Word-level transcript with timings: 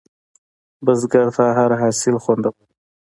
بزګر 0.85 1.27
ته 1.35 1.43
هره 1.57 1.75
حاصل 1.81 2.15
خوندور 2.23 2.53
وي 2.57 2.65